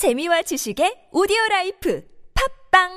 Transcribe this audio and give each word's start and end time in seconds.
재미와 0.00 0.40
지식의 0.40 1.12
오디오 1.12 1.36
라이프 1.50 2.02
팝빵 2.72 2.88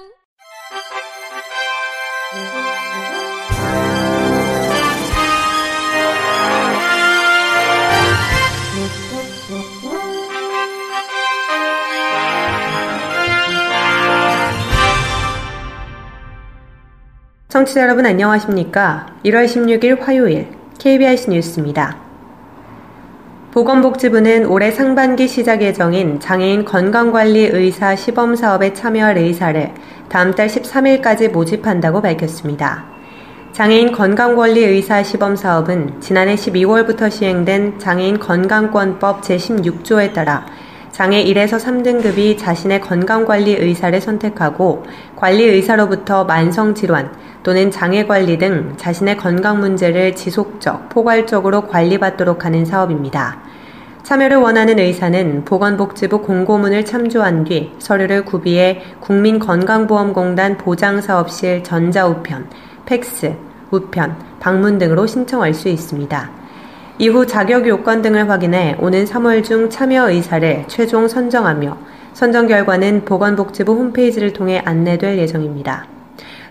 청취자 17.49 17.81
여러분 17.81 18.05
안녕하십니까? 18.05 19.19
1월 19.25 19.43
16일 19.43 19.99
화요일 19.99 20.47
KBS 20.79 21.29
뉴스입니다. 21.29 22.02
보건복지부는 23.53 24.47
올해 24.47 24.71
상반기 24.71 25.27
시작 25.27 25.61
예정인 25.61 26.19
장애인 26.19 26.65
건강관리 26.65 27.49
의사 27.53 27.95
시범 27.95 28.35
사업에 28.35 28.73
참여할 28.73 29.19
의사를 29.19 29.71
다음 30.09 30.33
달 30.33 30.47
13일까지 30.47 31.29
모집한다고 31.29 32.01
밝혔습니다. 32.01 32.85
장애인 33.51 33.91
건강관리 33.91 34.59
의사 34.59 35.03
시범 35.03 35.35
사업은 35.35 36.01
지난해 36.01 36.33
12월부터 36.33 37.11
시행된 37.11 37.77
장애인 37.77 38.17
건강권법 38.17 39.21
제16조에 39.21 40.15
따라 40.15 40.47
장애 40.93 41.23
1에서 41.25 41.59
3등급이 41.59 42.37
자신의 42.37 42.79
건강관리 42.79 43.55
의사를 43.55 43.99
선택하고 43.99 44.85
관리 45.15 45.43
의사로부터 45.43 46.23
만성질환 46.25 47.11
또는 47.41 47.71
장애관리 47.71 48.37
등 48.37 48.75
자신의 48.77 49.17
건강 49.17 49.59
문제를 49.59 50.15
지속적, 50.15 50.89
포괄적으로 50.89 51.67
관리받도록 51.67 52.45
하는 52.45 52.63
사업입니다. 52.63 53.39
참여를 54.03 54.37
원하는 54.37 54.77
의사는 54.77 55.43
보건복지부 55.45 56.21
공고문을 56.21 56.85
참조한 56.85 57.43
뒤 57.43 57.71
서류를 57.79 58.23
구비해 58.23 58.83
국민건강보험공단 58.99 60.59
보장사업실 60.59 61.63
전자우편, 61.63 62.49
팩스, 62.85 63.33
우편, 63.71 64.15
방문 64.39 64.77
등으로 64.77 65.07
신청할 65.07 65.55
수 65.55 65.69
있습니다. 65.69 66.42
이후 66.99 67.25
자격 67.25 67.67
요건 67.67 68.03
등을 68.03 68.29
확인해 68.29 68.75
오는 68.79 69.03
3월 69.03 69.43
중 69.43 69.69
참여 69.69 70.11
의사를 70.11 70.65
최종 70.67 71.07
선정하며 71.07 71.77
선정 72.13 72.47
결과는 72.47 73.05
보건복지부 73.05 73.73
홈페이지를 73.73 74.31
통해 74.31 74.61
안내될 74.63 75.17
예정입니다. 75.17 75.87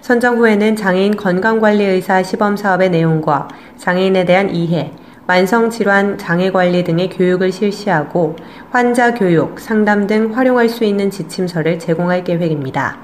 선정 0.01 0.39
후에는 0.39 0.75
장애인 0.75 1.17
건강관리의사 1.17 2.25
시범 2.25 2.57
사업의 2.57 2.91
내용과 2.91 3.47
장애인에 3.77 4.25
대한 4.25 4.51
이해, 4.51 4.91
만성질환 5.29 6.19
장애관리 6.19 6.83
등의 6.83 7.11
교육을 7.11 7.53
실시하고 7.53 8.35
환자 8.71 9.15
교육, 9.15 9.61
상담 9.61 10.09
등 10.09 10.37
활용할 10.37 10.69
수 10.69 10.83
있는 10.83 11.09
지침서를 11.11 11.79
제공할 11.79 12.25
계획입니다. 12.25 12.99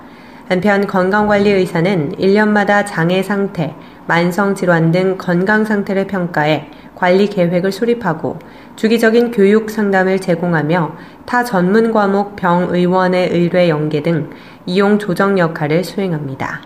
한편 0.48 0.88
건강관리 0.88 1.50
의사는 1.50 2.16
1년마다 2.18 2.84
장애 2.84 3.22
상태, 3.22 3.74
만성질환 4.08 4.90
등 4.90 5.18
건강 5.18 5.64
상태를 5.64 6.08
평가해 6.08 6.70
관리 6.98 7.28
계획을 7.28 7.70
수립하고 7.70 8.40
주기적인 8.74 9.30
교육 9.30 9.70
상담을 9.70 10.20
제공하며 10.20 10.96
타 11.26 11.44
전문 11.44 11.92
과목 11.92 12.34
병의원의 12.34 13.30
의뢰 13.30 13.68
연계 13.68 14.02
등 14.02 14.30
이용 14.66 14.98
조정 14.98 15.38
역할을 15.38 15.84
수행합니다. 15.84 16.60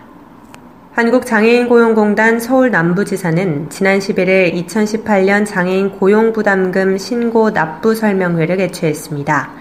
한국장애인고용공단 0.93 2.39
서울남부지사는 2.39 3.69
지난 3.69 3.99
11일 3.99 4.53
2018년 4.65 5.45
장애인 5.45 5.91
고용부담금 5.91 6.97
신고 6.97 7.53
납부 7.53 7.93
설명회를 7.93 8.57
개최했습니다. 8.57 9.51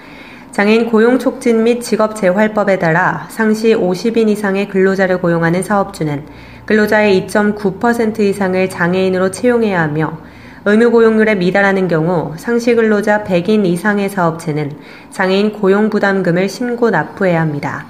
장애인 0.53 0.91
고용 0.91 1.19
촉진 1.19 1.65
및 1.65 1.81
직업 1.81 2.17
재활법에 2.17 2.79
따라 2.79 3.27
상시 3.31 3.75
50인 3.75 4.29
이상의 4.31 4.69
근로자를 4.69 5.21
고용하는 5.21 5.63
사업주는 5.63 6.25
근로자의 6.65 7.27
2.9% 7.27 8.21
이상을 8.21 8.69
장애인으로 8.71 9.31
채용해야 9.31 9.81
하며 9.81 10.19
의무 10.65 10.93
고용률에 10.93 11.35
미달하는 11.35 11.89
경우 11.89 12.35
상시 12.37 12.77
근로자 12.77 13.25
100인 13.25 13.67
이상의 13.67 14.09
사업체는 14.09 14.71
장애인 15.11 15.55
고용 15.55 15.91
부담금을 15.91 16.49
신고 16.49 16.89
납부해야 16.91 17.41
합니다. 17.41 17.87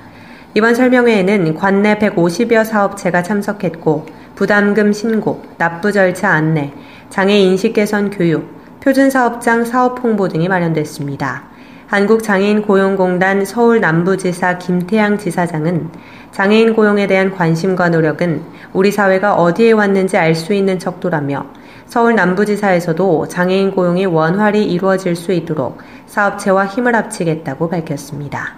이번 0.55 0.75
설명회에는 0.75 1.55
관내 1.55 1.99
150여 1.99 2.65
사업체가 2.65 3.22
참석했고 3.22 4.06
부담금 4.37 4.94
신고, 4.94 5.43
납부 5.59 5.93
절차 5.93 6.31
안내, 6.31 6.72
장애 7.11 7.38
인식 7.38 7.75
개선 7.75 8.11
교육, 8.11 8.49
표준 8.81 9.11
사업장 9.11 9.66
사업 9.66 10.03
홍보 10.03 10.28
등이 10.28 10.49
마련됐습니다. 10.49 11.43
한국장애인 11.88 12.62
고용공단 12.62 13.44
서울 13.44 13.81
남부지사 13.81 14.56
김태양 14.56 15.19
지사장은 15.19 15.91
장애인 16.31 16.75
고용에 16.75 17.06
대한 17.06 17.32
관심과 17.32 17.91
노력은 17.91 18.41
우리 18.72 18.91
사회가 18.91 19.34
어디에 19.34 19.72
왔는지 19.72 20.16
알 20.16 20.34
수 20.34 20.55
있는 20.55 20.78
척도라며 20.78 21.44
서울 21.93 22.15
남부지사에서도 22.15 23.29
장애인 23.29 23.73
고용이 23.73 24.07
원활히 24.07 24.65
이루어질 24.65 25.15
수 25.15 25.31
있도록 25.31 25.77
사업체와 26.07 26.65
힘을 26.65 26.97
합치겠다고 26.97 27.69
밝혔습니다. 27.69 28.55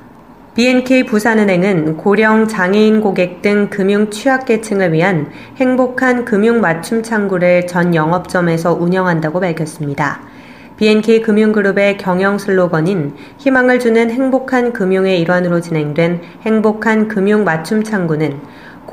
BNK 0.54 1.06
부산은행은 1.06 1.96
고령 1.96 2.46
장애인 2.46 3.00
고객 3.00 3.42
등 3.42 3.70
금융 3.70 4.08
취약계층을 4.10 4.92
위한 4.92 5.32
행복한 5.56 6.24
금융 6.24 6.60
맞춤 6.60 7.02
창구를 7.02 7.66
전 7.66 7.96
영업점에서 7.96 8.72
운영한다고 8.74 9.40
밝혔습니다. 9.40 10.20
BNK 10.76 11.22
금융그룹의 11.22 11.98
경영 11.98 12.38
슬로건인 12.38 13.14
희망을 13.38 13.80
주는 13.80 14.12
행복한 14.12 14.72
금융의 14.72 15.20
일환으로 15.20 15.60
진행된 15.60 16.20
행복한 16.42 17.08
금융 17.08 17.42
맞춤 17.42 17.82
창구는 17.82 18.38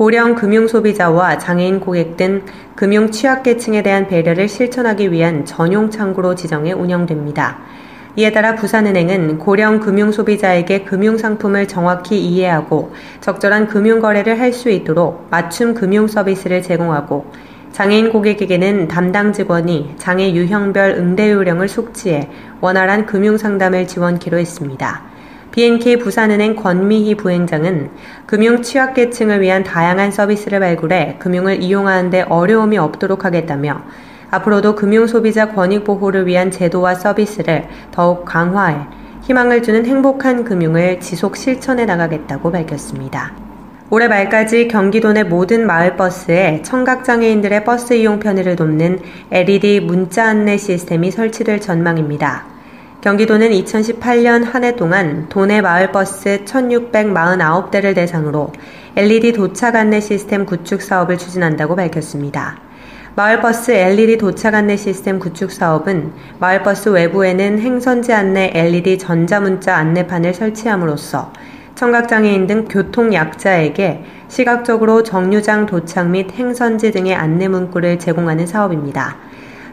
고령 0.02 0.34
금융 0.34 0.68
소비자와 0.68 1.38
장애인 1.38 1.80
고객 1.80 2.18
등 2.18 2.42
금융 2.74 3.12
취약계층에 3.12 3.84
대한 3.84 4.08
배려를 4.08 4.50
실천하기 4.50 5.12
위한 5.12 5.46
전용 5.46 5.92
창구로 5.92 6.34
지정해 6.34 6.72
운영됩니다. 6.72 7.60
이에 8.16 8.32
따라 8.32 8.56
부산은행은 8.56 9.38
고령 9.38 9.80
금융 9.80 10.12
소비자에게 10.12 10.86
금융 10.86 11.20
상품을 11.20 11.68
정확히 11.68 12.20
이해하고 12.20 12.94
적절한 13.20 13.68
금융 13.68 14.00
거래를 14.00 14.40
할 14.40 14.54
수 14.54 14.72
있도록 14.72 15.28
맞춤 15.30 15.76
금융 15.76 16.08
서비스를 16.08 16.64
제공하고 16.64 17.28
장애인 17.72 18.12
고객에게는 18.12 18.88
담당 18.88 19.32
직원이 19.32 19.94
장애 20.00 20.34
유형별 20.34 20.96
응대 20.98 21.32
요령을 21.32 21.70
숙지해 21.70 22.28
원활한 22.60 23.06
금융 23.06 23.38
상담을 23.38 23.86
지원키로 23.86 24.40
했습니다. 24.40 25.11
BNK 25.52 25.98
부산은행 25.98 26.56
권미희 26.56 27.16
부행장은 27.16 27.90
금융 28.26 28.62
취약계층을 28.62 29.42
위한 29.42 29.64
다양한 29.64 30.12
서비스를 30.12 30.62
발굴해 30.62 31.18
금융을 31.20 31.62
이용하는데 31.62 32.22
어려움이 32.30 32.78
없도록 32.78 33.26
하겠다며 33.26 33.84
앞으로도 34.30 34.76
금융 34.76 35.08
소비자 35.08 35.50
권익 35.50 35.84
보호를 35.84 36.26
위한 36.26 36.52
제도와 36.52 36.96
서비스를 36.96 37.68
더욱 37.92 38.24
강화해 38.24 38.78
희망을 39.24 39.62
주는 39.62 39.86
행복한 39.86 40.46
금융을 40.46 41.02
지속 41.02 41.36
실천해 41.36 41.86
나가겠다고 41.86 42.50
밝혔습니다. 42.50 43.34
올해 43.90 44.08
말까지 44.08 44.70
경기도 44.70 45.12
내 45.12 45.24
모든 45.24 45.68
마을버스에 45.68 46.62
청각장애인들의 46.62 47.66
버스 47.66 47.94
이용 47.94 48.20
편의를 48.20 48.56
돕는 48.56 49.00
LED 49.32 49.82
문자 49.82 50.28
안내 50.28 50.56
시스템이 50.56 51.12
설치될 51.12 51.60
전망입니다. 51.60 52.61
경기도는 53.02 53.50
2018년 53.50 54.44
한 54.44 54.64
해 54.64 54.76
동안 54.76 55.28
도내 55.28 55.62
마을버스 55.62 56.46
1649대를 56.46 57.96
대상으로 57.96 58.52
LED 58.96 59.34
도착 59.34 59.76
안내 59.76 60.00
시스템 60.00 60.46
구축 60.46 60.84
사업을 60.84 61.18
추진한다고 61.18 61.76
밝혔습니다. 61.76 62.60
마을버스 63.16 63.72
LED 63.72 64.20
도착 64.20 64.54
안내 64.54 64.78
시스템 64.78 65.18
구축 65.18 65.52
사업은 65.52 66.12
마을버스 66.38 66.90
외부에는 66.90 67.58
행선지 67.60 68.14
안내 68.14 68.52
LED 68.54 69.00
전자문자 69.00 69.78
안내판을 69.78 70.36
설치함으로써 70.36 71.34
청각장애인 71.74 72.46
등 72.46 72.66
교통약자에게 72.66 74.04
시각적으로 74.28 75.02
정류장 75.02 75.66
도착 75.66 76.08
및 76.10 76.32
행선지 76.34 76.92
등의 76.92 77.16
안내 77.16 77.48
문구를 77.48 77.98
제공하는 77.98 78.46
사업입니다. 78.46 79.31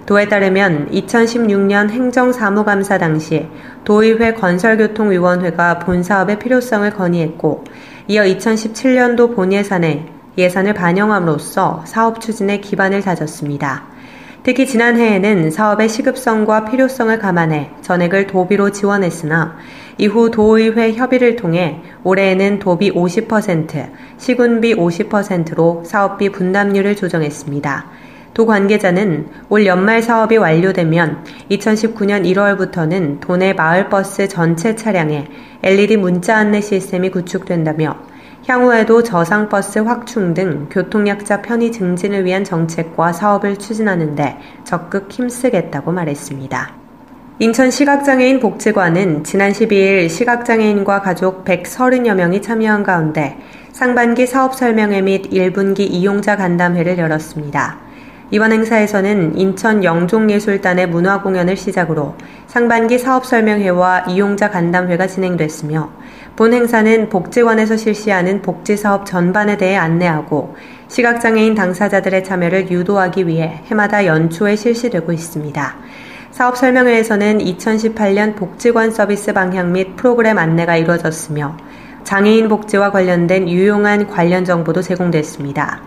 도에 0.08 0.26
따르면 0.26 0.88
2016년 0.90 1.90
행정사무감사 1.90 2.96
당시 2.96 3.46
도의회 3.84 4.32
건설교통위원회가 4.32 5.80
본 5.80 6.02
사업의 6.02 6.38
필요성을 6.38 6.90
건의했고 6.94 7.64
이어 8.06 8.22
2017년도 8.22 9.36
본 9.36 9.52
예산에 9.52 10.06
예산을 10.38 10.72
반영함으로써 10.72 11.82
사업 11.84 12.22
추진에 12.22 12.60
기반을 12.60 13.02
다졌습니다. 13.02 13.84
특히 14.44 14.66
지난해에는 14.66 15.50
사업의 15.50 15.90
시급성과 15.90 16.64
필요성을 16.64 17.18
감안해 17.18 17.72
전액을 17.82 18.28
도비로 18.28 18.70
지원했으나 18.70 19.58
이후 19.98 20.30
도의회 20.30 20.94
협의를 20.94 21.36
통해 21.36 21.82
올해에는 22.02 22.60
도비 22.60 22.92
50%, 22.92 23.90
시군비 24.16 24.74
50%로 24.74 25.82
사업비 25.84 26.30
분담률을 26.30 26.96
조정했습니다. 26.96 28.07
도 28.38 28.46
관계자는 28.46 29.26
올 29.48 29.66
연말 29.66 30.00
사업이 30.00 30.36
완료되면 30.36 31.24
2019년 31.50 32.24
1월부터는 32.24 33.18
도내 33.18 33.52
마을버스 33.52 34.28
전체 34.28 34.76
차량에 34.76 35.26
LED 35.64 35.96
문자 35.96 36.36
안내 36.36 36.60
시스템이 36.60 37.10
구축된다며 37.10 37.96
향후에도 38.46 39.02
저상버스 39.02 39.80
확충 39.80 40.34
등 40.34 40.68
교통약자 40.70 41.42
편의 41.42 41.72
증진을 41.72 42.24
위한 42.24 42.44
정책과 42.44 43.12
사업을 43.12 43.56
추진하는데 43.56 44.38
적극 44.62 45.10
힘쓰겠다고 45.10 45.90
말했습니다. 45.90 46.76
인천 47.40 47.72
시각장애인 47.72 48.38
복지관은 48.38 49.24
지난 49.24 49.50
12일 49.50 50.08
시각장애인과 50.08 51.02
가족 51.02 51.44
130여 51.44 52.14
명이 52.14 52.40
참여한 52.40 52.84
가운데 52.84 53.36
상반기 53.72 54.28
사업 54.28 54.54
설명회 54.54 55.02
및 55.02 55.28
1분기 55.28 55.80
이용자 55.80 56.36
간담회를 56.36 56.98
열었습니다. 56.98 57.87
이번 58.30 58.52
행사에서는 58.52 59.38
인천 59.38 59.82
영종예술단의 59.82 60.88
문화 60.88 61.22
공연을 61.22 61.56
시작으로 61.56 62.14
상반기 62.46 62.98
사업 62.98 63.24
설명회와 63.24 64.04
이용자 64.08 64.50
간담회가 64.50 65.06
진행됐으며 65.06 65.90
본 66.36 66.52
행사는 66.52 67.08
복지관에서 67.08 67.78
실시하는 67.78 68.42
복지 68.42 68.76
사업 68.76 69.06
전반에 69.06 69.56
대해 69.56 69.76
안내하고 69.76 70.56
시각장애인 70.88 71.54
당사자들의 71.54 72.22
참여를 72.22 72.70
유도하기 72.70 73.26
위해 73.26 73.62
해마다 73.66 74.04
연초에 74.04 74.56
실시되고 74.56 75.10
있습니다. 75.10 75.76
사업 76.30 76.58
설명회에서는 76.58 77.38
2018년 77.38 78.36
복지관 78.36 78.90
서비스 78.90 79.32
방향 79.32 79.72
및 79.72 79.96
프로그램 79.96 80.36
안내가 80.36 80.76
이루어졌으며 80.76 81.56
장애인 82.04 82.48
복지와 82.50 82.92
관련된 82.92 83.48
유용한 83.48 84.06
관련 84.06 84.44
정보도 84.44 84.82
제공됐습니다. 84.82 85.80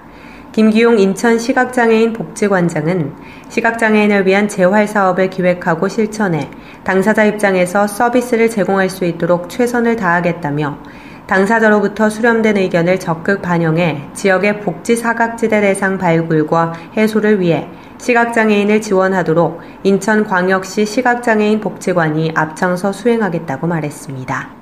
김기용 0.51 0.99
인천 0.99 1.39
시각장애인 1.39 2.11
복지관장은 2.11 3.13
시각장애인을 3.47 4.27
위한 4.27 4.49
재활 4.49 4.85
사업을 4.85 5.29
기획하고 5.29 5.87
실천해 5.87 6.49
당사자 6.83 7.23
입장에서 7.23 7.87
서비스를 7.87 8.49
제공할 8.49 8.89
수 8.89 9.05
있도록 9.05 9.49
최선을 9.49 9.95
다하겠다며 9.95 10.77
당사자로부터 11.25 12.09
수렴된 12.09 12.57
의견을 12.57 12.99
적극 12.99 13.41
반영해 13.41 14.09
지역의 14.13 14.59
복지 14.59 14.97
사각지대 14.97 15.61
대상 15.61 15.97
발굴과 15.97 16.73
해소를 16.97 17.39
위해 17.39 17.69
시각장애인을 17.99 18.81
지원하도록 18.81 19.61
인천광역시 19.83 20.85
시각장애인 20.85 21.61
복지관이 21.61 22.33
앞장서 22.35 22.91
수행하겠다고 22.91 23.67
말했습니다. 23.67 24.60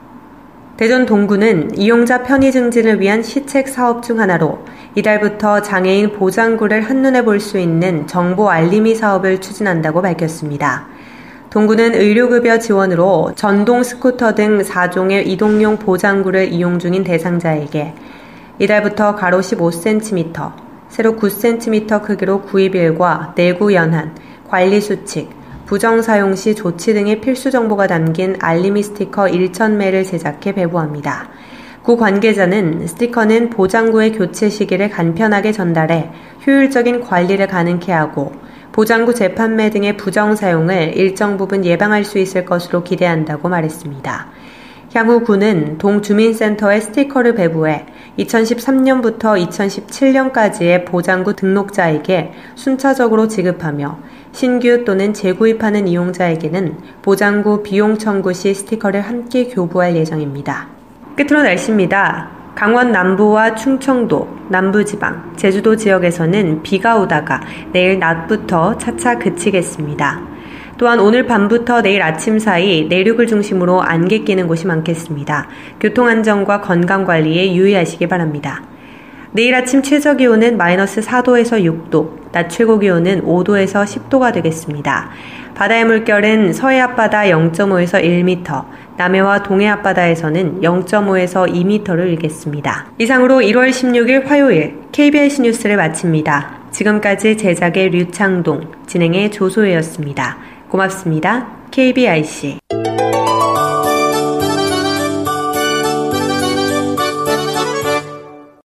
대전 0.79 1.05
동구는 1.05 1.77
이용자 1.77 2.23
편의 2.23 2.53
증진을 2.53 3.01
위한 3.01 3.21
시책 3.21 3.67
사업 3.67 4.01
중 4.01 4.21
하나로 4.21 4.59
이달부터 4.95 5.61
장애인 5.61 6.13
보장구를 6.13 6.83
한눈에 6.83 7.25
볼 7.25 7.41
수 7.41 7.59
있는 7.59 8.07
정보 8.07 8.49
알림이 8.49 8.95
사업을 8.95 9.41
추진한다고 9.41 10.01
밝혔습니다. 10.01 10.87
동구는 11.49 11.95
의료급여 11.95 12.59
지원으로 12.59 13.33
전동 13.35 13.83
스쿠터 13.83 14.35
등 14.35 14.61
4종의 14.61 15.27
이동용 15.27 15.79
보장구를 15.79 16.53
이용 16.53 16.79
중인 16.79 17.03
대상자에게 17.03 17.93
이달부터 18.59 19.15
가로 19.15 19.41
15cm, 19.41 20.53
세로 20.87 21.17
9cm 21.17 22.01
크기로 22.03 22.43
구입일과 22.43 23.33
내구 23.35 23.73
연한, 23.73 24.15
관리 24.47 24.79
수칙, 24.79 25.38
부정 25.69 26.01
사용 26.01 26.35
시 26.35 26.55
조치 26.55 26.95
등의 26.95 27.21
필수 27.21 27.51
정보가 27.51 27.85
담긴 27.85 28.35
알림이 28.39 28.81
스티커 28.81 29.25
1,000매를 29.25 30.03
제작해 30.03 30.51
배부합니다. 30.51 31.29
구 31.83 31.95
관계자는 31.95 32.87
스티커는 32.87 33.51
보장구의 33.51 34.13
교체 34.13 34.49
시기를 34.49 34.89
간편하게 34.89 35.51
전달해 35.51 36.09
효율적인 36.47 37.01
관리를 37.01 37.45
가능케 37.45 37.91
하고 37.91 38.31
보장구 38.71 39.13
재판매 39.13 39.69
등의 39.69 39.95
부정 39.95 40.35
사용을 40.35 40.97
일정 40.97 41.37
부분 41.37 41.63
예방할 41.63 42.03
수 42.03 42.17
있을 42.17 42.45
것으로 42.45 42.83
기대한다고 42.83 43.47
말했습니다. 43.47 44.27
향후 44.93 45.23
구는 45.23 45.77
동주민센터에 45.77 46.79
스티커를 46.79 47.35
배부해 47.35 47.85
2013년부터 48.17 49.47
2017년까지의 49.47 50.85
보장구 50.85 51.35
등록자에게 51.35 52.33
순차적으로 52.55 53.27
지급하며 53.27 53.99
신규 54.31 54.83
또는 54.85 55.13
재구입하는 55.13 55.87
이용자에게는 55.87 56.77
보장구 57.01 57.63
비용 57.63 57.97
청구 57.97 58.33
시 58.33 58.53
스티커를 58.53 59.01
함께 59.01 59.45
교부할 59.45 59.95
예정입니다. 59.95 60.67
끝으로 61.15 61.43
날씨입니다. 61.43 62.29
강원 62.55 62.91
남부와 62.91 63.55
충청도, 63.55 64.27
남부지방, 64.49 65.33
제주도 65.37 65.75
지역에서는 65.75 66.61
비가 66.61 66.97
오다가 66.99 67.41
내일 67.71 67.99
낮부터 67.99 68.77
차차 68.77 69.17
그치겠습니다. 69.17 70.38
또한 70.79 71.01
오늘 71.01 71.25
밤부터 71.25 71.81
내일 71.81 72.01
아침 72.01 72.39
사이 72.39 72.85
내륙을 72.87 73.27
중심으로 73.27 73.81
안개 73.81 74.19
끼는 74.19 74.47
곳이 74.47 74.65
많겠습니다. 74.65 75.49
교통안전과 75.81 76.61
건강관리에 76.61 77.53
유의하시기 77.53 78.07
바랍니다. 78.07 78.63
내일 79.33 79.55
아침 79.55 79.83
최저 79.83 80.15
기온은 80.15 80.55
마이너스 80.55 81.01
4도에서 81.01 81.61
6도, 81.61 82.31
낮 82.31 82.47
최고 82.49 82.79
기온은 82.79 83.25
5도에서 83.25 83.83
10도가 83.83 84.33
되겠습니다. 84.33 85.09
바다의 85.53 85.83
물결은 85.83 86.53
서해 86.53 86.79
앞바다 86.79 87.23
0.5에서 87.23 88.01
1m, 88.01 88.63
남해와 88.95 89.43
동해 89.43 89.67
앞바다에서는 89.67 90.61
0.5에서 90.61 91.53
2m를 91.53 92.07
일겠습니다. 92.07 92.87
이상으로 92.97 93.39
1월 93.39 93.69
16일 93.69 94.25
화요일 94.25 94.77
KBS 94.93 95.41
뉴스를 95.41 95.75
마칩니다. 95.75 96.59
지금까지 96.71 97.35
제작의 97.35 97.89
류창동, 97.89 98.71
진행의 98.87 99.31
조소혜였습니다. 99.31 100.37
고맙습니다. 100.69 101.47
KBIC 101.71 102.58